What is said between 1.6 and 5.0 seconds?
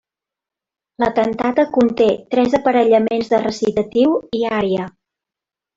conté tres aparellaments de recitatiu i ària.